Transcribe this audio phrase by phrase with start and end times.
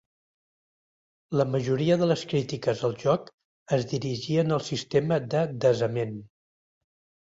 [1.39, 3.31] La majoria de les crítiques al joc
[3.79, 6.23] es dirigien al sistema de desament.